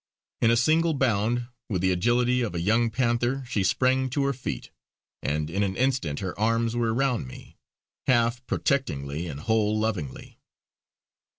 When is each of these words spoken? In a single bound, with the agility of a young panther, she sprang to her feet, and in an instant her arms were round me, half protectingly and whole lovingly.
In 0.41 0.49
a 0.49 0.57
single 0.57 0.95
bound, 0.95 1.45
with 1.69 1.83
the 1.83 1.91
agility 1.91 2.41
of 2.41 2.55
a 2.55 2.59
young 2.59 2.89
panther, 2.89 3.43
she 3.47 3.63
sprang 3.63 4.09
to 4.09 4.23
her 4.23 4.33
feet, 4.33 4.71
and 5.21 5.47
in 5.47 5.61
an 5.61 5.75
instant 5.75 6.21
her 6.21 6.33
arms 6.39 6.75
were 6.75 6.91
round 6.91 7.27
me, 7.27 7.59
half 8.07 8.43
protectingly 8.47 9.27
and 9.27 9.41
whole 9.41 9.77
lovingly. 9.79 10.39